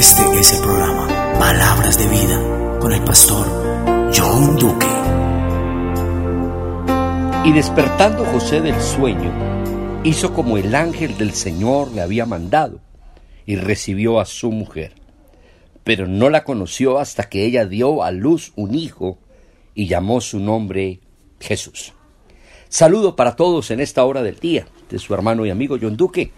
Este 0.00 0.22
es 0.40 0.54
el 0.54 0.62
programa 0.62 1.06
Palabras 1.38 1.98
de 1.98 2.08
Vida 2.08 2.78
con 2.80 2.90
el 2.90 3.04
pastor 3.04 3.46
John 4.16 4.56
Duque. 4.56 4.86
Y 7.44 7.52
despertando 7.52 8.24
José 8.24 8.62
del 8.62 8.80
sueño, 8.80 9.30
hizo 10.02 10.32
como 10.32 10.56
el 10.56 10.74
ángel 10.74 11.18
del 11.18 11.34
Señor 11.34 11.92
le 11.92 12.00
había 12.00 12.24
mandado 12.24 12.80
y 13.44 13.56
recibió 13.56 14.20
a 14.20 14.24
su 14.24 14.50
mujer. 14.50 14.94
Pero 15.84 16.08
no 16.08 16.30
la 16.30 16.44
conoció 16.44 16.98
hasta 16.98 17.28
que 17.28 17.44
ella 17.44 17.66
dio 17.66 18.02
a 18.02 18.10
luz 18.10 18.54
un 18.56 18.74
hijo 18.74 19.18
y 19.74 19.86
llamó 19.86 20.22
su 20.22 20.40
nombre 20.40 21.00
Jesús. 21.40 21.92
Saludo 22.70 23.16
para 23.16 23.36
todos 23.36 23.70
en 23.70 23.80
esta 23.80 24.02
hora 24.04 24.22
del 24.22 24.38
día 24.38 24.66
de 24.88 24.98
su 24.98 25.12
hermano 25.12 25.44
y 25.44 25.50
amigo 25.50 25.76
John 25.78 25.98
Duque, 25.98 26.32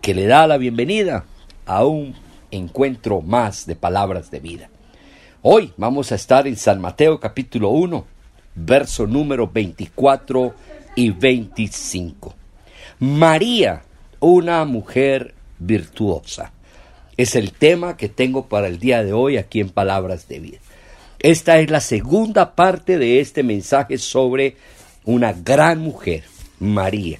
que 0.00 0.14
le 0.14 0.26
da 0.26 0.48
la 0.48 0.58
bienvenida 0.58 1.26
a 1.64 1.84
un 1.84 2.23
encuentro 2.54 3.20
más 3.20 3.66
de 3.66 3.76
palabras 3.76 4.30
de 4.30 4.40
vida. 4.40 4.70
Hoy 5.42 5.72
vamos 5.76 6.12
a 6.12 6.14
estar 6.14 6.46
en 6.46 6.56
San 6.56 6.80
Mateo 6.80 7.20
capítulo 7.20 7.70
1, 7.70 8.06
verso 8.54 9.06
número 9.06 9.48
24 9.48 10.54
y 10.96 11.10
25. 11.10 12.34
María, 13.00 13.82
una 14.20 14.64
mujer 14.64 15.34
virtuosa. 15.58 16.52
Es 17.16 17.36
el 17.36 17.52
tema 17.52 17.96
que 17.96 18.08
tengo 18.08 18.46
para 18.46 18.68
el 18.68 18.78
día 18.78 19.04
de 19.04 19.12
hoy 19.12 19.36
aquí 19.36 19.60
en 19.60 19.70
Palabras 19.70 20.28
de 20.28 20.38
Vida. 20.40 20.58
Esta 21.18 21.58
es 21.58 21.70
la 21.70 21.80
segunda 21.80 22.54
parte 22.54 22.98
de 22.98 23.20
este 23.20 23.42
mensaje 23.42 23.98
sobre 23.98 24.56
una 25.04 25.32
gran 25.32 25.80
mujer, 25.80 26.24
María. 26.58 27.18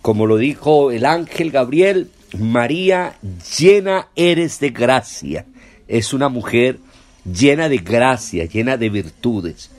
Como 0.00 0.26
lo 0.26 0.36
dijo 0.36 0.90
el 0.90 1.04
ángel 1.04 1.50
Gabriel, 1.50 2.10
María, 2.38 3.16
llena 3.58 4.08
eres 4.16 4.60
de 4.60 4.70
gracia. 4.70 5.46
Es 5.88 6.12
una 6.12 6.28
mujer 6.28 6.78
llena 7.24 7.68
de 7.68 7.78
gracia, 7.78 8.46
llena 8.46 8.76
de 8.76 8.88
virtudes. 8.88 9.70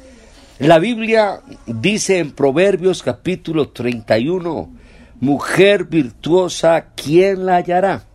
La 0.60 0.80
Biblia 0.80 1.42
dice 1.66 2.20
en 2.20 2.32
Proverbios 2.32 3.02
capítulo 3.02 3.70
31, 3.70 4.72
mujer 5.20 5.86
virtuosa, 5.86 6.90
¿quién 6.96 7.46
la 7.46 7.58
hallará? 7.58 8.06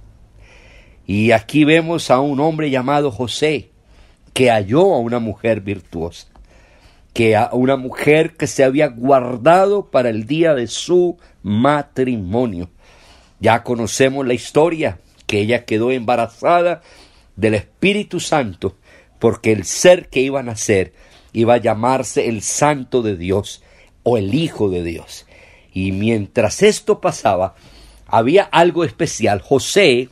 Y 1.07 1.33
aquí 1.33 1.65
vemos 1.65 2.11
a 2.11 2.21
un 2.21 2.39
hombre 2.39 2.71
llamado 2.71 3.11
José, 3.11 3.71
que 4.33 4.51
halló 4.51 4.95
a 4.95 4.99
una 4.99 5.19
mujer 5.19 5.63
virtuosa, 5.63 6.29
que 7.13 7.35
a 7.35 7.51
una 7.53 7.77
mujer 7.77 8.37
que 8.37 8.47
se 8.47 8.63
había 8.63 8.87
guardado 8.89 9.91
para 9.91 10.11
el 10.11 10.27
día 10.27 10.55
de 10.55 10.69
su 10.69 11.17
matrimonio. 11.43 12.71
Ya 13.41 13.63
conocemos 13.63 14.27
la 14.27 14.35
historia, 14.35 14.99
que 15.27 15.41
ella 15.41 15.65
quedó 15.65 15.91
embarazada 15.91 16.83
del 17.37 17.55
Espíritu 17.55 18.19
Santo, 18.19 18.77
porque 19.19 19.53
el 19.53 19.65
ser 19.65 20.09
que 20.09 20.21
iba 20.21 20.41
a 20.41 20.45
nacer 20.45 20.93
iba 21.33 21.55
a 21.55 21.59
llamarse 21.59 22.29
el 22.29 22.43
Santo 22.43 23.03
de 23.03 23.17
Dios 23.17 23.63
o 24.03 24.17
el 24.17 24.35
Hijo 24.35 24.71
de 24.71 24.83
Dios. 24.83 25.27
Y 25.73 25.93
mientras 25.93 26.63
esto 26.63 27.01
pasaba, 27.01 27.55
había 28.07 28.43
algo 28.43 28.85
especial. 28.85 29.41
José, 29.41 30.09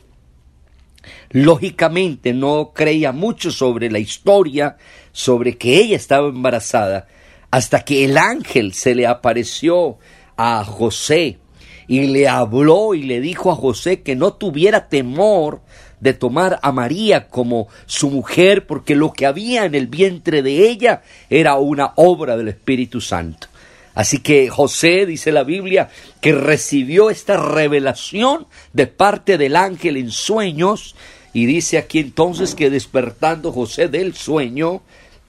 lógicamente, 1.31 2.33
no 2.33 2.71
creía 2.73 3.11
mucho 3.11 3.51
sobre 3.51 3.89
la 3.89 3.99
historia, 3.99 4.77
sobre 5.11 5.57
que 5.57 5.77
ella 5.79 5.95
estaba 5.95 6.29
embarazada, 6.29 7.07
hasta 7.49 7.83
que 7.83 8.05
el 8.05 8.17
ángel 8.17 8.73
se 8.73 8.93
le 8.93 9.07
apareció 9.07 9.97
a 10.37 10.63
José 10.63 11.39
y 11.87 12.07
le 12.07 12.27
habló 12.27 12.93
y 12.93 13.03
le 13.03 13.21
dijo 13.21 13.51
a 13.51 13.55
José 13.55 14.01
que 14.01 14.15
no 14.15 14.33
tuviera 14.33 14.89
temor 14.89 15.61
de 15.99 16.13
tomar 16.13 16.59
a 16.61 16.71
María 16.71 17.27
como 17.27 17.67
su 17.85 18.09
mujer, 18.09 18.67
porque 18.67 18.95
lo 18.95 19.13
que 19.13 19.25
había 19.25 19.65
en 19.65 19.73
el 19.73 19.87
vientre 19.87 20.43
de 20.43 20.69
ella 20.69 21.01
era 21.29 21.55
una 21.55 21.93
obra 21.95 22.37
del 22.37 22.49
Espíritu 22.49 23.01
Santo. 23.01 23.47
Así 23.95 24.19
que 24.19 24.49
José, 24.49 25.07
dice 25.07 25.31
la 25.31 25.43
Biblia, 25.43 25.89
que 26.21 26.31
recibió 26.33 27.09
esta 27.09 27.37
revelación 27.37 28.45
de 28.73 28.85
parte 28.85 29.39
del 29.39 29.55
ángel 29.55 29.97
en 29.97 30.11
sueños, 30.11 30.95
y 31.33 31.47
dice 31.47 31.79
aquí 31.79 31.99
entonces 31.99 32.53
que 32.53 32.69
despertando 32.69 33.51
José 33.51 33.87
del 33.87 34.13
sueño, 34.13 34.83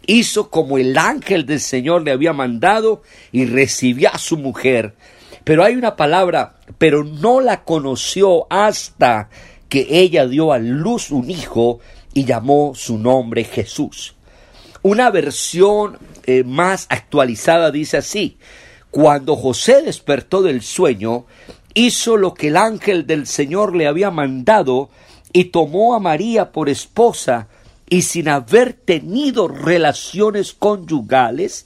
hizo 0.07 0.51
como 0.51 0.77
el 0.77 0.99
ángel 0.99 1.47
del 1.47 1.61
Señor 1.61 2.03
le 2.03 2.13
había 2.13 2.33
mandado 2.33 3.03
y 3.33 3.47
recibió 3.47 4.11
a 4.13 4.19
su 4.19 4.37
mujer 4.37 4.95
pero 5.49 5.65
hay 5.65 5.77
una 5.77 5.97
palabra, 5.97 6.57
pero 6.77 7.05
no 7.05 7.41
la 7.41 7.65
conoció 7.65 8.47
hasta 8.51 9.31
que 9.71 9.87
ella 9.89 10.27
dio 10.27 10.53
a 10.53 10.59
luz 10.59 11.11
un 11.11 11.31
hijo 11.31 11.81
y 12.13 12.27
llamó 12.27 12.75
su 12.75 12.99
nombre 12.99 13.45
Jesús. 13.45 14.15
Una 14.83 15.09
versión 15.11 15.97
eh, 16.27 16.45
más 16.45 16.87
actualizada 16.91 17.71
dice 17.71 17.97
así, 17.97 18.37
cuando 18.91 19.37
José 19.37 19.81
despertó 19.81 20.43
del 20.43 20.61
sueño, 20.61 21.25
hizo 21.73 22.19
lo 22.19 22.35
que 22.35 22.49
el 22.49 22.59
ángel 22.59 23.07
del 23.07 23.27
Señor 23.27 23.75
le 23.75 23.87
había 23.87 24.11
mandado 24.11 24.91
y 25.33 25.45
tomó 25.45 25.95
a 25.95 25.99
María 25.99 26.53
por 26.53 26.69
esposa 26.69 27.49
y 27.89 28.03
sin 28.03 28.29
haber 28.29 28.75
tenido 28.75 29.49
relaciones 29.49 30.53
conyugales, 30.53 31.65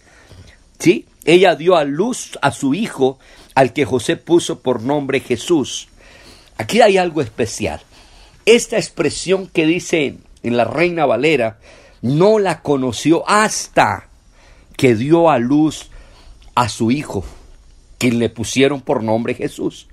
¿sí? 0.79 1.07
Ella 1.25 1.57
dio 1.57 1.77
a 1.77 1.83
luz 1.83 2.39
a 2.43 2.53
su 2.53 2.75
hijo 2.75 3.19
al 3.55 3.73
que 3.73 3.85
José 3.85 4.17
puso 4.17 4.61
por 4.61 4.83
nombre 4.83 5.21
Jesús. 5.21 5.89
Aquí 6.57 6.81
hay 6.81 6.97
algo 6.97 7.21
especial. 7.21 7.81
Esta 8.45 8.77
expresión 8.77 9.47
que 9.47 9.67
dice 9.67 10.17
en 10.43 10.57
la 10.57 10.65
Reina 10.65 11.07
Valera 11.07 11.59
no 12.01 12.39
la 12.39 12.63
conoció 12.63 13.29
hasta 13.29 14.09
que 14.77 14.95
dio 14.95 15.31
a 15.31 15.39
luz 15.39 15.91
a 16.55 16.69
su 16.69 16.91
hijo, 16.91 17.25
quien 17.99 18.19
le 18.19 18.29
pusieron 18.29 18.81
por 18.81 19.03
nombre 19.03 19.35
Jesús. 19.35 19.87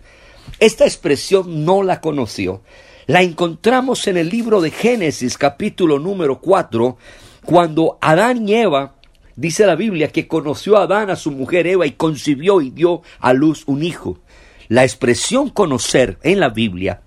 Esta 0.59 0.86
expresión 0.86 1.64
no 1.64 1.84
la 1.84 2.02
conoció. 2.02 2.62
La 3.06 3.22
encontramos 3.22 4.08
en 4.08 4.18
el 4.18 4.30
libro 4.30 4.62
de 4.62 4.72
Génesis 4.72 5.38
capítulo 5.38 6.00
número 6.00 6.40
4, 6.40 6.97
cuando 7.46 7.97
Adán 8.02 8.47
y 8.47 8.56
Eva 8.56 8.96
Dice 9.39 9.66
la 9.66 9.75
Biblia 9.75 10.11
que 10.11 10.27
conoció 10.27 10.75
a 10.75 10.83
Adán 10.83 11.09
a 11.09 11.16
su 11.16 11.31
mujer 11.31 11.66
Eva 11.66 11.85
y 11.88 11.94
concibió 11.94 12.59
y 12.59 12.72
dio 12.72 13.03
a 13.22 13.31
luz 13.31 13.63
un 13.67 13.83
hijo. 13.83 14.19
La 14.67 14.83
expresión 14.83 15.50
conocer 15.50 16.19
en 16.23 16.41
la 16.41 16.50
Biblia 16.50 17.03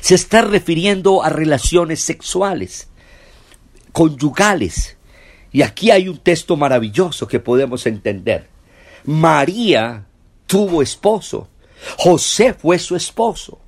se 0.00 0.14
está 0.14 0.40
refiriendo 0.40 1.22
a 1.22 1.28
relaciones 1.28 2.00
sexuales, 2.00 2.88
conyugales. 3.92 4.96
Y 5.52 5.60
aquí 5.60 5.90
hay 5.90 6.08
un 6.08 6.16
texto 6.16 6.56
maravilloso 6.56 7.28
que 7.28 7.40
podemos 7.40 7.84
entender. 7.84 8.48
María 9.04 10.06
tuvo 10.46 10.80
esposo, 10.80 11.48
José 11.98 12.54
fue 12.54 12.78
su 12.78 12.96
esposo. 12.96 13.58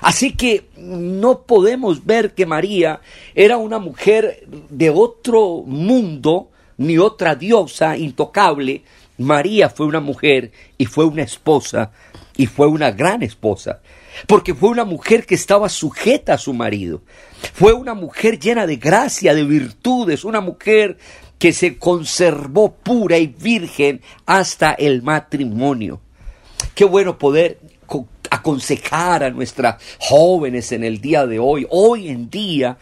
Así 0.00 0.32
que 0.32 0.70
no 0.78 1.42
podemos 1.42 2.06
ver 2.06 2.32
que 2.32 2.46
María 2.46 3.02
era 3.34 3.58
una 3.58 3.78
mujer 3.78 4.46
de 4.70 4.88
otro 4.88 5.62
mundo, 5.66 6.48
ni 6.78 6.96
otra 6.96 7.34
diosa 7.34 7.96
intocable. 7.96 8.82
María 9.18 9.68
fue 9.68 9.86
una 9.86 10.00
mujer 10.00 10.52
y 10.78 10.86
fue 10.86 11.04
una 11.04 11.22
esposa 11.22 11.90
y 12.36 12.46
fue 12.46 12.68
una 12.68 12.92
gran 12.92 13.22
esposa, 13.22 13.80
porque 14.28 14.54
fue 14.54 14.70
una 14.70 14.84
mujer 14.84 15.26
que 15.26 15.34
estaba 15.34 15.68
sujeta 15.68 16.34
a 16.34 16.38
su 16.38 16.54
marido. 16.54 17.02
Fue 17.52 17.72
una 17.72 17.94
mujer 17.94 18.38
llena 18.38 18.66
de 18.66 18.76
gracia, 18.76 19.34
de 19.34 19.44
virtudes, 19.44 20.24
una 20.24 20.40
mujer 20.40 20.98
que 21.38 21.52
se 21.52 21.78
conservó 21.78 22.72
pura 22.72 23.18
y 23.18 23.26
virgen 23.26 24.00
hasta 24.24 24.72
el 24.72 25.02
matrimonio. 25.02 26.00
Qué 26.74 26.84
bueno 26.84 27.18
poder 27.18 27.58
aconsejar 28.30 29.24
a 29.24 29.30
nuestras 29.30 29.82
jóvenes 29.98 30.70
en 30.72 30.84
el 30.84 31.00
día 31.00 31.26
de 31.26 31.38
hoy. 31.38 31.66
Hoy 31.70 32.08
en 32.08 32.30
día 32.30 32.78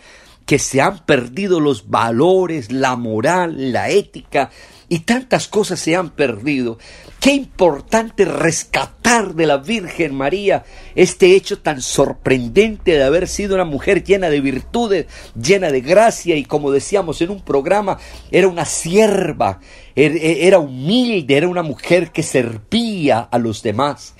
que 0.46 0.58
se 0.58 0.80
han 0.80 1.04
perdido 1.04 1.60
los 1.60 1.90
valores, 1.90 2.72
la 2.72 2.96
moral, 2.96 3.72
la 3.72 3.90
ética 3.90 4.50
y 4.88 5.00
tantas 5.00 5.48
cosas 5.48 5.80
se 5.80 5.96
han 5.96 6.10
perdido. 6.10 6.78
Qué 7.20 7.32
importante 7.32 8.24
rescatar 8.24 9.34
de 9.34 9.46
la 9.46 9.56
Virgen 9.56 10.14
María 10.14 10.64
este 10.94 11.34
hecho 11.34 11.58
tan 11.58 11.82
sorprendente 11.82 12.92
de 12.92 13.02
haber 13.02 13.26
sido 13.26 13.56
una 13.56 13.64
mujer 13.64 14.04
llena 14.04 14.30
de 14.30 14.40
virtudes, 14.40 15.06
llena 15.34 15.70
de 15.70 15.80
gracia 15.80 16.36
y 16.36 16.44
como 16.44 16.70
decíamos 16.70 17.20
en 17.20 17.30
un 17.30 17.42
programa, 17.42 17.98
era 18.30 18.46
una 18.46 18.64
sierva, 18.64 19.58
er, 19.96 20.12
e, 20.16 20.46
era 20.46 20.60
humilde, 20.60 21.36
era 21.36 21.48
una 21.48 21.64
mujer 21.64 22.12
que 22.12 22.22
servía 22.22 23.18
a 23.18 23.38
los 23.38 23.62
demás. 23.62 24.14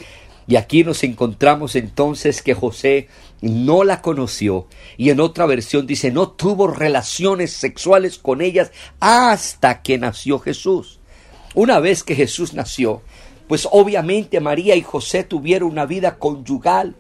Y 0.48 0.56
aquí 0.56 0.84
nos 0.84 1.02
encontramos 1.02 1.74
entonces 1.74 2.40
que 2.40 2.54
José 2.54 3.08
no 3.40 3.84
la 3.84 4.00
conoció 4.00 4.66
y 4.96 5.10
en 5.10 5.20
otra 5.20 5.44
versión 5.44 5.86
dice 5.86 6.10
no 6.10 6.30
tuvo 6.30 6.68
relaciones 6.68 7.52
sexuales 7.52 8.18
con 8.18 8.40
ellas 8.40 8.70
hasta 9.00 9.82
que 9.82 9.98
nació 9.98 10.38
Jesús. 10.38 11.00
Una 11.54 11.80
vez 11.80 12.02
que 12.02 12.14
Jesús 12.14 12.54
nació, 12.54 13.02
pues 13.48 13.68
obviamente 13.70 14.40
María 14.40 14.76
y 14.76 14.82
José 14.82 15.24
tuvieron 15.24 15.70
una 15.70 15.86
vida 15.86 16.18
conyugal. 16.18 16.94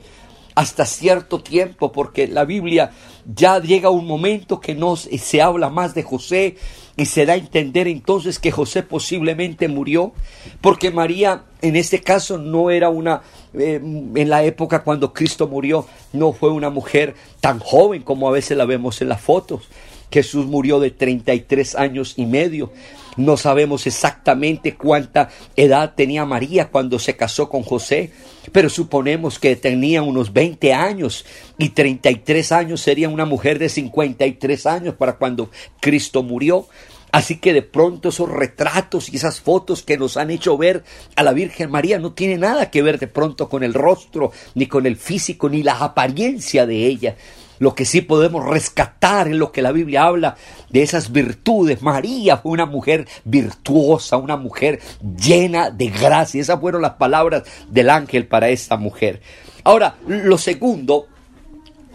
hasta 0.54 0.86
cierto 0.86 1.42
tiempo, 1.42 1.92
porque 1.92 2.26
la 2.26 2.46
Biblia 2.46 2.90
ya 3.26 3.60
llega 3.60 3.90
un 3.90 4.06
momento 4.06 4.58
que 4.58 4.74
no 4.74 4.96
se 4.96 5.42
habla 5.42 5.68
más 5.68 5.94
de 5.94 6.02
José 6.02 6.56
y 6.96 7.06
se 7.06 7.26
da 7.26 7.34
a 7.34 7.36
entender 7.36 7.88
entonces 7.88 8.38
que 8.38 8.50
José 8.50 8.82
posiblemente 8.82 9.68
murió, 9.68 10.12
porque 10.60 10.90
María 10.90 11.44
en 11.60 11.76
este 11.76 12.00
caso 12.00 12.38
no 12.38 12.70
era 12.70 12.88
una, 12.88 13.22
eh, 13.54 13.80
en 13.82 14.30
la 14.30 14.44
época 14.44 14.82
cuando 14.82 15.12
Cristo 15.12 15.46
murió, 15.46 15.86
no 16.12 16.32
fue 16.32 16.50
una 16.50 16.70
mujer 16.70 17.14
tan 17.40 17.58
joven 17.58 18.02
como 18.02 18.28
a 18.28 18.32
veces 18.32 18.56
la 18.56 18.64
vemos 18.64 19.02
en 19.02 19.08
las 19.08 19.20
fotos. 19.20 19.68
Jesús 20.10 20.46
murió 20.46 20.80
de 20.80 20.90
33 20.90 21.74
años 21.74 22.14
y 22.16 22.26
medio. 22.26 22.72
No 23.16 23.36
sabemos 23.36 23.86
exactamente 23.86 24.74
cuánta 24.74 25.30
edad 25.56 25.94
tenía 25.94 26.26
María 26.26 26.68
cuando 26.70 26.98
se 26.98 27.16
casó 27.16 27.48
con 27.48 27.62
José, 27.62 28.12
pero 28.52 28.68
suponemos 28.68 29.38
que 29.38 29.56
tenía 29.56 30.02
unos 30.02 30.32
20 30.32 30.74
años 30.74 31.24
y 31.58 31.70
33 31.70 32.52
años 32.52 32.80
sería 32.80 33.08
una 33.08 33.24
mujer 33.24 33.58
de 33.58 33.70
53 33.70 34.66
años 34.66 34.94
para 34.94 35.16
cuando 35.16 35.50
Cristo 35.80 36.22
murió. 36.22 36.66
Así 37.12 37.38
que 37.38 37.54
de 37.54 37.62
pronto 37.62 38.10
esos 38.10 38.28
retratos 38.28 39.10
y 39.10 39.16
esas 39.16 39.40
fotos 39.40 39.82
que 39.82 39.96
nos 39.96 40.18
han 40.18 40.30
hecho 40.30 40.58
ver 40.58 40.84
a 41.14 41.22
la 41.22 41.32
Virgen 41.32 41.70
María 41.70 41.98
no 41.98 42.12
tiene 42.12 42.36
nada 42.36 42.70
que 42.70 42.82
ver 42.82 42.98
de 42.98 43.06
pronto 43.06 43.48
con 43.48 43.62
el 43.62 43.72
rostro, 43.72 44.32
ni 44.54 44.66
con 44.66 44.84
el 44.84 44.96
físico, 44.96 45.48
ni 45.48 45.62
la 45.62 45.78
apariencia 45.78 46.66
de 46.66 46.84
ella. 46.84 47.16
Lo 47.58 47.74
que 47.74 47.84
sí 47.84 48.00
podemos 48.00 48.44
rescatar 48.44 49.28
en 49.28 49.38
lo 49.38 49.52
que 49.52 49.62
la 49.62 49.72
Biblia 49.72 50.04
habla 50.04 50.36
de 50.70 50.82
esas 50.82 51.12
virtudes. 51.12 51.82
María 51.82 52.36
fue 52.38 52.52
una 52.52 52.66
mujer 52.66 53.06
virtuosa, 53.24 54.16
una 54.16 54.36
mujer 54.36 54.80
llena 55.18 55.70
de 55.70 55.88
gracia. 55.88 56.40
Esas 56.40 56.60
fueron 56.60 56.82
las 56.82 56.94
palabras 56.94 57.44
del 57.68 57.90
ángel 57.90 58.26
para 58.26 58.48
esta 58.48 58.76
mujer. 58.76 59.20
Ahora, 59.64 59.96
lo 60.06 60.38
segundo, 60.38 61.06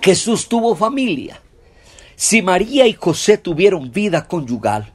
Jesús 0.01 0.49
tuvo 0.49 0.75
familia. 0.75 1.39
Si 2.15 2.41
María 2.41 2.85
y 2.85 2.93
José 2.93 3.37
tuvieron 3.37 3.91
vida 3.91 4.27
conyugal, 4.27 4.91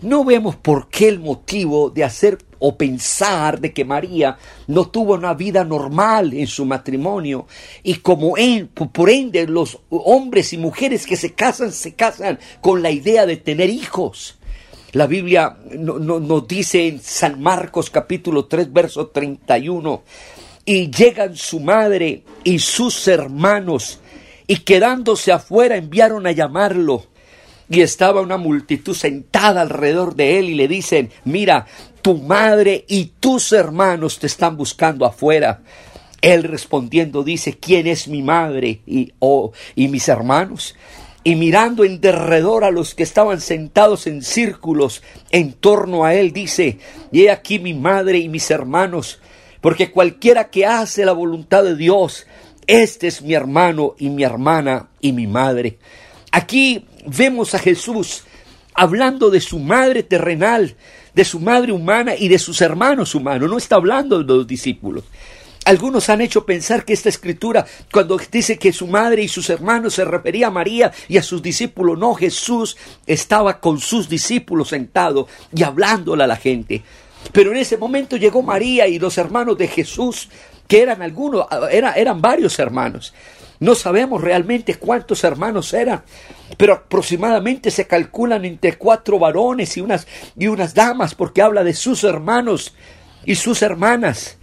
no 0.00 0.24
vemos 0.24 0.56
por 0.56 0.88
qué 0.88 1.08
el 1.08 1.20
motivo 1.20 1.90
de 1.90 2.04
hacer 2.04 2.38
o 2.58 2.76
pensar 2.76 3.60
de 3.60 3.72
que 3.72 3.84
María 3.84 4.36
no 4.66 4.88
tuvo 4.88 5.14
una 5.14 5.34
vida 5.34 5.64
normal 5.64 6.32
en 6.34 6.46
su 6.46 6.64
matrimonio 6.64 7.46
y 7.82 7.94
como 7.96 8.36
él, 8.36 8.68
por 8.68 9.10
ende 9.10 9.46
los 9.46 9.78
hombres 9.90 10.52
y 10.52 10.58
mujeres 10.58 11.06
que 11.06 11.16
se 11.16 11.34
casan 11.34 11.72
se 11.72 11.94
casan 11.94 12.38
con 12.60 12.82
la 12.82 12.90
idea 12.90 13.26
de 13.26 13.36
tener 13.36 13.70
hijos. 13.70 14.38
La 14.92 15.06
Biblia 15.06 15.58
nos 15.76 16.48
dice 16.48 16.88
en 16.88 17.00
San 17.00 17.40
Marcos 17.40 17.90
capítulo 17.90 18.46
3 18.46 18.72
verso 18.72 19.08
31 19.08 20.02
y 20.64 20.90
llegan 20.90 21.36
su 21.36 21.60
madre 21.60 22.24
y 22.42 22.58
sus 22.58 23.06
hermanos 23.06 24.00
y 24.46 24.56
quedándose 24.60 25.30
afuera 25.30 25.76
enviaron 25.76 26.26
a 26.26 26.32
llamarlo 26.32 27.04
y 27.70 27.80
estaba 27.82 28.20
una 28.20 28.36
multitud 28.36 28.94
sentada 28.94 29.60
alrededor 29.60 30.14
de 30.14 30.38
él 30.38 30.50
y 30.50 30.54
le 30.54 30.68
dicen, 30.68 31.10
mira, 31.24 31.66
tu 32.02 32.16
madre 32.16 32.84
y 32.88 33.12
tus 33.20 33.52
hermanos 33.52 34.18
te 34.18 34.26
están 34.26 34.56
buscando 34.56 35.04
afuera. 35.04 35.60
Él 36.20 36.44
respondiendo 36.44 37.22
dice, 37.22 37.58
¿quién 37.58 37.86
es 37.86 38.08
mi 38.08 38.22
madre 38.22 38.80
y, 38.86 39.12
oh, 39.18 39.52
y 39.74 39.88
mis 39.88 40.08
hermanos? 40.08 40.74
Y 41.22 41.36
mirando 41.36 41.84
en 41.84 42.00
derredor 42.00 42.64
a 42.64 42.70
los 42.70 42.94
que 42.94 43.02
estaban 43.02 43.40
sentados 43.40 44.06
en 44.06 44.22
círculos 44.22 45.02
en 45.30 45.52
torno 45.52 46.04
a 46.04 46.14
él, 46.14 46.32
dice, 46.32 46.78
y 47.12 47.22
he 47.22 47.30
aquí 47.30 47.58
mi 47.58 47.74
madre 47.74 48.18
y 48.18 48.28
mis 48.28 48.50
hermanos, 48.50 49.20
porque 49.60 49.90
cualquiera 49.90 50.48
que 50.48 50.64
hace 50.64 51.04
la 51.04 51.12
voluntad 51.12 51.64
de 51.64 51.76
Dios, 51.76 52.26
este 52.66 53.08
es 53.08 53.22
mi 53.22 53.34
hermano 53.34 53.94
y 53.98 54.08
mi 54.08 54.22
hermana 54.22 54.88
y 55.00 55.12
mi 55.12 55.26
madre. 55.26 55.78
Aquí 56.32 56.86
vemos 57.16 57.54
a 57.54 57.58
Jesús 57.58 58.24
hablando 58.74 59.30
de 59.30 59.40
su 59.40 59.58
madre 59.58 60.02
terrenal, 60.02 60.76
de 61.14 61.24
su 61.24 61.40
madre 61.40 61.72
humana 61.72 62.14
y 62.16 62.28
de 62.28 62.38
sus 62.38 62.60
hermanos 62.60 63.14
humanos. 63.14 63.50
No 63.50 63.58
está 63.58 63.76
hablando 63.76 64.22
de 64.22 64.24
los 64.24 64.46
discípulos. 64.46 65.04
Algunos 65.64 66.08
han 66.08 66.20
hecho 66.20 66.46
pensar 66.46 66.84
que 66.84 66.92
esta 66.92 67.08
escritura, 67.08 67.66
cuando 67.92 68.18
dice 68.30 68.56
que 68.56 68.72
su 68.72 68.86
madre 68.86 69.22
y 69.22 69.28
sus 69.28 69.50
hermanos 69.50 69.94
se 69.94 70.04
refería 70.04 70.46
a 70.46 70.50
María 70.50 70.92
y 71.08 71.18
a 71.18 71.22
sus 71.22 71.42
discípulos, 71.42 71.98
no, 71.98 72.14
Jesús 72.14 72.76
estaba 73.06 73.60
con 73.60 73.80
sus 73.80 74.08
discípulos 74.08 74.68
sentado 74.68 75.26
y 75.54 75.64
hablándole 75.64 76.24
a 76.24 76.28
la 76.28 76.36
gente. 76.36 76.82
Pero 77.32 77.50
en 77.50 77.58
ese 77.58 77.76
momento 77.76 78.16
llegó 78.16 78.42
María 78.42 78.86
y 78.86 78.98
los 78.98 79.18
hermanos 79.18 79.58
de 79.58 79.68
Jesús, 79.68 80.30
que 80.66 80.80
eran 80.80 81.02
algunos, 81.02 81.46
eran 81.70 82.22
varios 82.22 82.58
hermanos. 82.58 83.12
No 83.60 83.74
sabemos 83.74 84.20
realmente 84.20 84.76
cuántos 84.76 85.24
hermanos 85.24 85.72
eran, 85.74 86.02
pero 86.56 86.74
aproximadamente 86.74 87.70
se 87.70 87.86
calculan 87.86 88.44
entre 88.44 88.78
cuatro 88.78 89.18
varones 89.18 89.76
y 89.76 89.80
unas, 89.80 90.06
y 90.36 90.46
unas 90.46 90.74
damas, 90.74 91.14
porque 91.14 91.42
habla 91.42 91.64
de 91.64 91.74
sus 91.74 92.04
hermanos 92.04 92.74
y 93.24 93.34
sus 93.34 93.62
hermanas. 93.62 94.38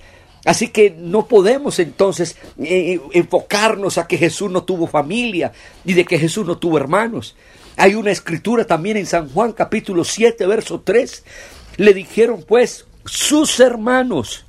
Así 0.46 0.68
que 0.68 0.92
no 0.92 1.28
podemos 1.28 1.80
entonces 1.80 2.38
eh, 2.60 3.00
enfocarnos 3.14 3.98
a 3.98 4.06
que 4.06 4.18
Jesús 4.18 4.52
no 4.52 4.64
tuvo 4.64 4.86
familia 4.86 5.52
y 5.84 5.94
de 5.94 6.06
que 6.06 6.20
Jesús 6.20 6.46
no 6.46 6.58
tuvo 6.58 6.78
hermanos. 6.78 7.36
Hay 7.78 7.96
una 7.96 8.12
escritura 8.12 8.66
también 8.66 8.98
en 8.98 9.06
San 9.06 9.30
Juan 9.30 9.54
capítulo 9.54 10.04
7, 10.04 10.46
verso 10.46 10.82
3. 10.82 11.24
Le 11.78 11.94
dijeron 11.94 12.44
pues 12.48 12.86
sus 13.06 13.60
hermanos, 13.60 14.46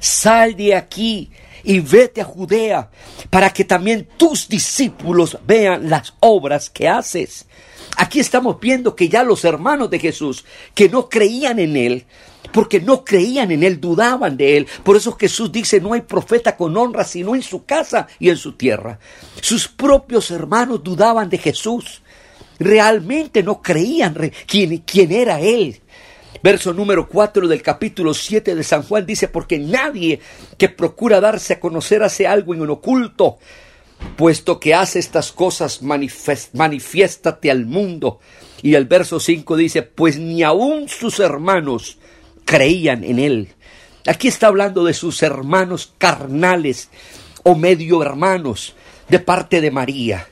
sal 0.00 0.56
de 0.56 0.74
aquí 0.74 1.30
y 1.64 1.80
vete 1.80 2.20
a 2.20 2.24
Judea 2.24 2.90
para 3.28 3.52
que 3.52 3.64
también 3.64 4.08
tus 4.16 4.48
discípulos 4.48 5.38
vean 5.46 5.88
las 5.88 6.14
obras 6.20 6.70
que 6.70 6.88
haces. 6.88 7.46
Aquí 7.96 8.20
estamos 8.20 8.58
viendo 8.60 8.94
que 8.94 9.08
ya 9.08 9.22
los 9.22 9.44
hermanos 9.44 9.90
de 9.90 9.98
Jesús, 9.98 10.44
que 10.74 10.88
no 10.88 11.08
creían 11.08 11.58
en 11.58 11.76
Él, 11.76 12.06
porque 12.52 12.80
no 12.80 13.04
creían 13.04 13.50
en 13.50 13.62
Él, 13.62 13.80
dudaban 13.80 14.36
de 14.36 14.56
Él. 14.56 14.66
Por 14.82 14.96
eso 14.96 15.12
Jesús 15.12 15.52
dice, 15.52 15.80
no 15.80 15.92
hay 15.92 16.02
profeta 16.02 16.56
con 16.56 16.76
honra 16.76 17.04
sino 17.04 17.34
en 17.34 17.42
su 17.42 17.64
casa 17.64 18.06
y 18.18 18.30
en 18.30 18.36
su 18.36 18.52
tierra. 18.52 18.98
Sus 19.40 19.68
propios 19.68 20.30
hermanos 20.30 20.82
dudaban 20.82 21.28
de 21.28 21.38
Jesús. 21.38 22.02
Realmente 22.58 23.42
no 23.42 23.62
creían 23.62 24.16
quién, 24.46 24.78
quién 24.78 25.12
era 25.12 25.40
Él. 25.40 25.80
Verso 26.42 26.72
número 26.72 27.08
4 27.08 27.48
del 27.48 27.62
capítulo 27.62 28.14
7 28.14 28.54
de 28.54 28.62
San 28.62 28.82
Juan 28.82 29.04
dice, 29.04 29.28
porque 29.28 29.58
nadie 29.58 30.20
que 30.56 30.68
procura 30.68 31.20
darse 31.20 31.54
a 31.54 31.60
conocer 31.60 32.02
hace 32.02 32.26
algo 32.26 32.54
en 32.54 32.62
un 32.62 32.70
oculto, 32.70 33.38
puesto 34.16 34.58
que 34.58 34.74
hace 34.74 34.98
estas 34.98 35.32
cosas 35.32 35.82
manifiéstate 35.82 37.50
al 37.50 37.66
mundo. 37.66 38.20
Y 38.62 38.74
el 38.74 38.86
verso 38.86 39.20
5 39.20 39.56
dice, 39.56 39.82
pues 39.82 40.18
ni 40.18 40.42
aun 40.42 40.88
sus 40.88 41.20
hermanos 41.20 41.98
creían 42.44 43.04
en 43.04 43.18
él. 43.18 43.48
Aquí 44.06 44.28
está 44.28 44.46
hablando 44.46 44.84
de 44.84 44.94
sus 44.94 45.22
hermanos 45.22 45.92
carnales 45.98 46.88
o 47.42 47.54
medio 47.54 48.02
hermanos 48.02 48.74
de 49.08 49.18
parte 49.18 49.60
de 49.60 49.70
María. 49.70 50.26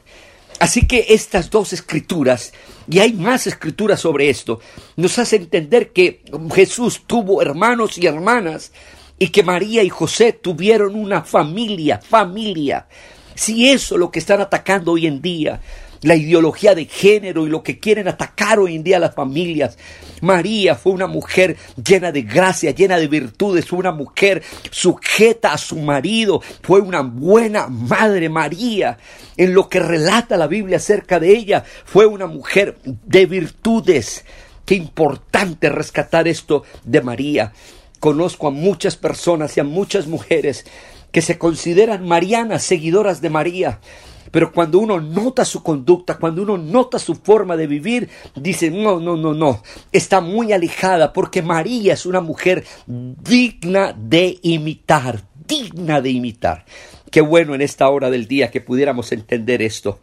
Así 0.59 0.87
que 0.87 1.07
estas 1.11 1.51
dos 1.51 1.73
escrituras, 1.73 2.53
y 2.91 3.01
hay 3.01 3.13
más 3.13 3.47
escrituras 3.47 4.01
sobre 4.01 4.31
esto, 4.31 4.61
nos 4.97 5.19
hace 5.19 5.37
entender 5.37 5.93
que 5.93 6.23
Jesús 6.55 7.03
tuvo 7.07 7.43
hermanos 7.43 7.99
y 7.99 8.07
hermanas 8.07 8.73
y 9.19 9.29
que 9.29 9.43
María 9.43 9.83
y 9.83 9.89
José 9.89 10.33
tuvieron 10.33 10.95
una 10.95 11.23
familia, 11.23 11.99
familia. 11.99 12.87
Si 13.35 13.69
eso 13.69 13.95
es 13.95 14.01
lo 14.01 14.11
que 14.11 14.19
están 14.19 14.41
atacando 14.41 14.93
hoy 14.93 15.07
en 15.07 15.21
día, 15.21 15.61
la 16.03 16.17
ideología 16.17 16.75
de 16.75 16.85
género 16.85 17.47
y 17.47 17.51
lo 17.51 17.63
que 17.63 17.79
quieren 17.79 18.09
atacar 18.09 18.59
hoy 18.59 18.77
en 18.77 18.85
día 18.85 18.97
a 18.97 19.01
las 19.01 19.15
familias. 19.15 19.79
María 20.21 20.75
fue 20.75 20.93
una 20.93 21.07
mujer 21.07 21.57
llena 21.83 22.13
de 22.13 22.23
gracia, 22.23 22.71
llena 22.73 22.99
de 22.99 23.09
virtudes, 23.09 23.73
una 23.73 23.93
mujer 23.93 24.43
sujeta 24.71 25.53
a 25.53 25.59
su 25.59 25.77
marido, 25.77 26.43
fue 26.63 26.81
una 26.81 27.03
buena 27.03 27.69
madre 27.69 28.29
María. 28.29 28.99
En 29.37 29.55
lo 29.55 29.69
que 29.69 29.81
relata 29.81 30.37
la 30.37 30.49
Biblia 30.49 30.79
acerca 30.79 31.21
de 31.21 31.31
ella, 31.31 31.65
fue 31.85 32.07
una 32.07 32.27
mujer 32.27 32.79
de 32.85 33.27
virtudes. 33.27 34.25
Qué 34.65 34.75
importante 34.75 35.69
rescatar 35.71 36.29
esto 36.29 36.65
de 36.85 37.01
María. 37.01 37.53
Conozco 38.01 38.49
a 38.49 38.51
muchas 38.51 38.97
personas 38.97 39.57
y 39.57 39.61
a 39.61 39.65
muchas 39.65 40.07
mujeres 40.07 40.65
que 41.13 41.23
se 41.23 41.39
consideran 41.39 42.07
marianas, 42.07 42.63
seguidoras 42.63 43.21
de 43.21 43.31
María, 43.31 43.81
pero 44.31 44.53
cuando 44.53 44.79
uno 44.79 45.01
nota 45.01 45.45
su 45.45 45.63
conducta, 45.63 46.19
cuando 46.19 46.43
uno 46.43 46.59
nota 46.59 46.99
su 46.99 47.15
forma 47.15 47.57
de 47.57 47.67
vivir, 47.67 48.09
dice, 48.35 48.71
no, 48.71 49.01
no, 49.01 49.17
no, 49.17 49.35
no, 49.35 49.63
está 49.93 50.21
muy 50.21 50.53
alejada 50.53 51.13
porque 51.13 51.43
María 51.43 51.95
es 51.95 52.07
una 52.07 52.21
mujer 52.21 52.65
digna 52.87 53.95
de 53.97 54.39
imitar, 54.43 55.23
digna 55.47 56.01
de 56.01 56.11
imitar. 56.11 56.65
Qué 57.11 57.21
bueno 57.21 57.55
en 57.55 57.63
esta 57.63 57.89
hora 57.89 58.11
del 58.11 58.27
día 58.27 58.51
que 58.51 58.61
pudiéramos 58.61 59.13
entender 59.13 59.63
esto. 59.63 59.99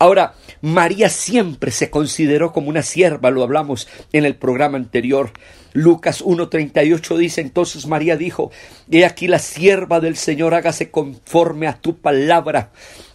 Ahora, 0.00 0.34
María 0.60 1.08
siempre 1.08 1.72
se 1.72 1.90
consideró 1.90 2.52
como 2.52 2.68
una 2.68 2.82
sierva, 2.82 3.30
lo 3.30 3.42
hablamos 3.42 3.88
en 4.12 4.24
el 4.24 4.36
programa 4.36 4.78
anterior. 4.78 5.32
Lucas 5.72 6.24
1.38 6.24 7.16
dice, 7.16 7.40
entonces 7.40 7.86
María 7.86 8.16
dijo, 8.16 8.52
he 8.90 9.04
aquí 9.04 9.26
la 9.26 9.40
sierva 9.40 9.98
del 9.98 10.16
Señor, 10.16 10.54
hágase 10.54 10.92
conforme 10.92 11.66
a 11.66 11.80
tu 11.80 11.96
palabra. 11.96 12.70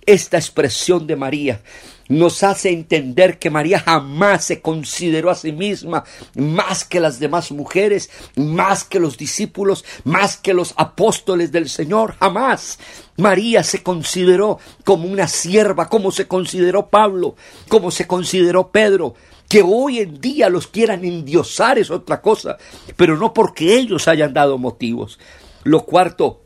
Esta 0.05 0.37
expresión 0.37 1.07
de 1.07 1.15
María 1.15 1.61
nos 2.09 2.43
hace 2.43 2.69
entender 2.69 3.39
que 3.39 3.49
María 3.49 3.79
jamás 3.79 4.43
se 4.43 4.61
consideró 4.61 5.29
a 5.29 5.35
sí 5.35 5.51
misma 5.51 6.03
más 6.35 6.83
que 6.83 6.99
las 6.99 7.19
demás 7.19 7.51
mujeres, 7.51 8.09
más 8.35 8.83
que 8.83 8.99
los 8.99 9.17
discípulos, 9.17 9.85
más 10.03 10.35
que 10.37 10.53
los 10.53 10.73
apóstoles 10.77 11.51
del 11.51 11.69
Señor, 11.69 12.15
jamás. 12.19 12.79
María 13.17 13.63
se 13.63 13.83
consideró 13.83 14.59
como 14.83 15.07
una 15.07 15.27
sierva, 15.27 15.87
como 15.87 16.11
se 16.11 16.27
consideró 16.27 16.89
Pablo, 16.89 17.35
como 17.69 17.89
se 17.89 18.05
consideró 18.05 18.71
Pedro. 18.71 19.15
Que 19.47 19.61
hoy 19.61 19.99
en 19.99 20.19
día 20.19 20.49
los 20.49 20.67
quieran 20.67 21.05
endiosar 21.05 21.77
es 21.77 21.91
otra 21.91 22.21
cosa, 22.21 22.57
pero 22.95 23.17
no 23.17 23.33
porque 23.33 23.75
ellos 23.75 24.07
hayan 24.07 24.33
dado 24.33 24.57
motivos. 24.57 25.19
Lo 25.63 25.85
cuarto, 25.85 26.41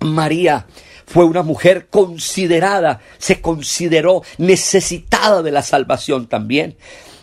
María 0.00 0.66
fue 1.06 1.24
una 1.24 1.42
mujer 1.42 1.86
considerada, 1.88 3.00
se 3.18 3.40
consideró 3.40 4.22
necesitada 4.38 5.42
de 5.42 5.52
la 5.52 5.62
salvación 5.62 6.26
también. 6.26 6.76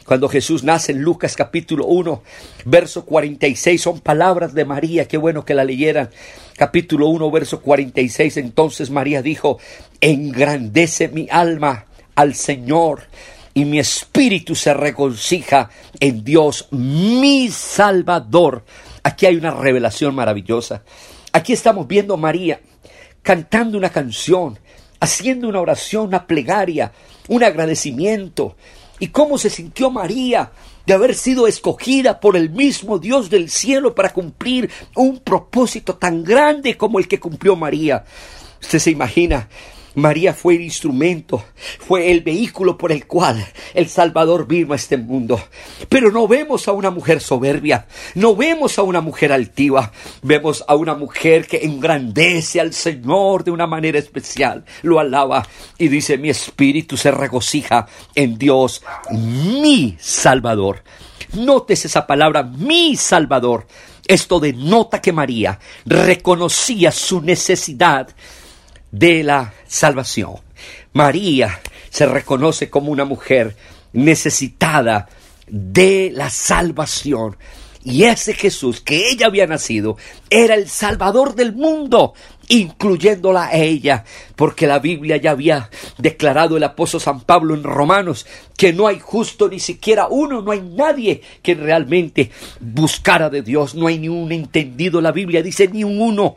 Cuando 0.05 0.27
Jesús 0.27 0.63
nace 0.63 0.91
en 0.91 1.01
Lucas 1.01 1.35
capítulo 1.35 1.85
1, 1.85 2.21
verso 2.65 3.05
46, 3.05 3.81
son 3.81 4.00
palabras 4.01 4.53
de 4.53 4.65
María, 4.65 5.07
qué 5.07 5.17
bueno 5.17 5.45
que 5.45 5.53
la 5.53 5.63
leyeran. 5.63 6.09
Capítulo 6.57 7.07
1, 7.07 7.31
verso 7.31 7.61
46, 7.61 8.38
entonces 8.38 8.89
María 8.89 9.21
dijo, 9.21 9.57
engrandece 10.01 11.07
mi 11.07 11.27
alma 11.31 11.85
al 12.15 12.35
Señor 12.35 13.03
y 13.53 13.65
mi 13.65 13.79
espíritu 13.79 14.55
se 14.55 14.73
regocija 14.73 15.69
en 16.00 16.23
Dios, 16.23 16.67
mi 16.71 17.50
Salvador. 17.50 18.63
Aquí 19.03 19.25
hay 19.25 19.38
una 19.38 19.51
revelación 19.51 20.13
maravillosa. 20.13 20.83
Aquí 21.31 21.53
estamos 21.53 21.88
viendo 21.88 22.15
a 22.15 22.17
María 22.17 22.59
cantando 23.21 23.77
una 23.77 23.89
canción, 23.89 24.59
haciendo 24.99 25.47
una 25.47 25.61
oración, 25.61 26.07
una 26.07 26.25
plegaria, 26.25 26.91
un 27.27 27.43
agradecimiento. 27.43 28.55
¿Y 28.99 29.07
cómo 29.07 29.37
se 29.37 29.49
sintió 29.49 29.89
María 29.89 30.51
de 30.85 30.93
haber 30.93 31.15
sido 31.15 31.47
escogida 31.47 32.19
por 32.19 32.35
el 32.35 32.49
mismo 32.49 32.99
Dios 32.99 33.29
del 33.29 33.49
cielo 33.49 33.95
para 33.95 34.13
cumplir 34.13 34.69
un 34.95 35.19
propósito 35.19 35.95
tan 35.95 36.23
grande 36.23 36.77
como 36.77 36.99
el 36.99 37.07
que 37.07 37.19
cumplió 37.19 37.55
María? 37.55 38.05
Usted 38.61 38.79
se 38.79 38.91
imagina 38.91 39.47
María 39.95 40.33
fue 40.33 40.55
el 40.55 40.62
instrumento, 40.62 41.43
fue 41.79 42.12
el 42.12 42.21
vehículo 42.21 42.77
por 42.77 42.91
el 42.91 43.05
cual 43.07 43.45
el 43.74 43.89
Salvador 43.89 44.48
vino 44.48 44.74
a 44.74 44.77
este 44.77 44.98
mundo. 44.98 45.41
Pero 45.89 46.12
no 46.12 46.27
vemos 46.27 46.67
a 46.67 46.71
una 46.71 46.91
mujer 46.91 47.19
soberbia, 47.19 47.88
no 48.15 48.36
vemos 48.36 48.79
a 48.79 48.83
una 48.83 49.01
mujer 49.01 49.33
altiva, 49.33 49.91
vemos 50.21 50.63
a 50.67 50.75
una 50.75 50.95
mujer 50.95 51.45
que 51.45 51.65
engrandece 51.65 52.62
al 52.62 52.74
Señor 52.74 53.43
de 53.43 53.51
una 53.51 53.67
manera 53.67 54.00
especial, 54.00 54.63
lo 54.81 55.00
alaba 55.00 55.45
y 55.77 55.89
dice, 55.89 56.17
mi 56.17 56.29
espíritu 56.29 56.95
se 56.95 57.12
regocija 57.12 57.88
en 58.15 58.38
Dios, 58.38 58.81
mi 59.12 59.98
Salvador. 60.00 60.83
Notes 61.33 61.86
esa 61.86 62.07
palabra, 62.07 62.43
mi 62.43 62.95
Salvador. 62.95 63.67
Esto 64.07 64.39
denota 64.39 65.01
que 65.01 65.13
María 65.13 65.60
reconocía 65.86 66.91
su 66.91 67.21
necesidad 67.21 68.10
de 68.91 69.24
la 69.24 69.53
salvación. 69.67 70.36
María 70.93 71.60
se 71.89 72.05
reconoce 72.05 72.69
como 72.69 72.91
una 72.91 73.05
mujer 73.05 73.55
necesitada 73.93 75.10
de 75.48 76.12
la 76.13 76.29
salvación. 76.29 77.38
Y 77.83 78.03
ese 78.03 78.33
Jesús 78.36 78.79
que 78.79 79.10
ella 79.10 79.25
había 79.25 79.48
nacido 79.48 79.98
era 80.29 80.53
el 80.53 80.69
Salvador 80.69 81.33
del 81.33 81.53
mundo, 81.53 82.13
incluyéndola 82.48 83.45
a 83.45 83.55
ella, 83.55 84.05
porque 84.36 84.67
la 84.67 84.77
Biblia 84.77 85.17
ya 85.17 85.31
había 85.31 85.71
declarado 85.98 86.57
el 86.57 86.63
apóstol 86.63 87.01
San 87.01 87.21
Pablo 87.21 87.55
en 87.55 87.63
Romanos 87.63 88.27
que 88.55 88.71
no 88.71 88.86
hay 88.86 89.00
justo 89.00 89.50
ni 89.50 89.60
siquiera 89.60 90.07
uno, 90.07 90.43
no 90.43 90.51
hay 90.51 90.62
nadie 90.62 91.21
que 91.41 91.55
realmente 91.55 92.29
buscara 92.60 93.31
de 93.31 93.41
Dios, 93.41 93.74
no 93.74 93.88
hay 93.88 93.98
ni 93.98 94.10
un 94.10 94.31
entendido, 94.31 95.01
la 95.01 95.12
Biblia 95.12 95.41
dice 95.41 95.67
ni 95.67 95.83
un 95.83 96.00
uno, 96.00 96.36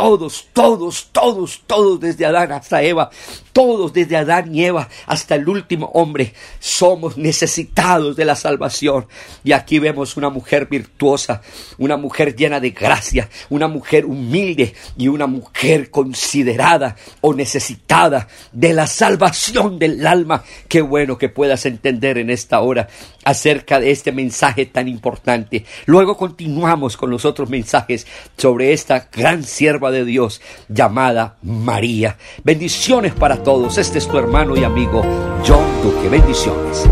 todos, 0.00 0.48
todos, 0.54 1.08
todos, 1.12 1.62
todos 1.66 2.00
desde 2.00 2.24
Adán 2.24 2.52
hasta 2.52 2.82
Eva, 2.82 3.10
todos 3.52 3.92
desde 3.92 4.16
Adán 4.16 4.54
y 4.54 4.64
Eva 4.64 4.88
hasta 5.04 5.34
el 5.34 5.46
último 5.46 5.90
hombre, 5.92 6.32
somos 6.58 7.18
necesitados 7.18 8.16
de 8.16 8.24
la 8.24 8.34
salvación. 8.34 9.06
Y 9.44 9.52
aquí 9.52 9.78
vemos 9.78 10.16
una 10.16 10.30
mujer 10.30 10.68
virtuosa, 10.70 11.42
una 11.76 11.98
mujer 11.98 12.34
llena 12.34 12.60
de 12.60 12.70
gracia, 12.70 13.28
una 13.50 13.68
mujer 13.68 14.06
humilde 14.06 14.72
y 14.96 15.08
una 15.08 15.26
mujer 15.26 15.90
considerada 15.90 16.96
o 17.20 17.34
necesitada 17.34 18.26
de 18.52 18.72
la 18.72 18.86
salvación 18.86 19.78
del 19.78 20.06
alma. 20.06 20.44
Qué 20.66 20.80
bueno 20.80 21.18
que 21.18 21.28
puedas 21.28 21.66
entender 21.66 22.16
en 22.16 22.30
esta 22.30 22.60
hora 22.60 22.88
acerca 23.22 23.80
de 23.80 23.90
este 23.90 24.12
mensaje 24.12 24.64
tan 24.64 24.88
importante. 24.88 25.66
Luego 25.84 26.16
continuamos 26.16 26.96
con 26.96 27.10
los 27.10 27.26
otros 27.26 27.50
mensajes 27.50 28.06
sobre 28.38 28.72
esta 28.72 29.10
gran 29.12 29.44
sierva 29.44 29.89
de 29.90 30.04
Dios 30.04 30.40
llamada 30.68 31.36
María. 31.42 32.16
Bendiciones 32.44 33.14
para 33.14 33.42
todos. 33.42 33.78
Este 33.78 33.98
es 33.98 34.08
tu 34.08 34.18
hermano 34.18 34.56
y 34.56 34.64
amigo 34.64 35.02
John 35.46 35.64
Duque. 35.82 36.08
Bendiciones. 36.08 36.88